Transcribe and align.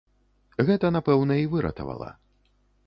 Гэта, 0.69 0.91
напэўна, 0.97 1.39
і 1.43 1.47
выратавала. 1.53 2.13